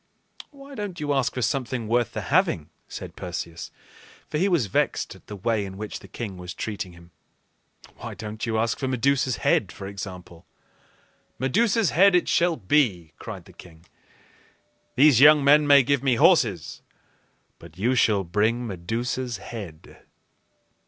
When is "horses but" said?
16.15-17.77